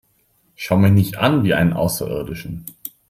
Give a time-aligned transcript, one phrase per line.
[0.55, 2.65] Schau mich nicht an wie einen Außerirdischen!